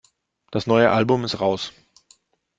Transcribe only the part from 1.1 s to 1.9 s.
ist raus.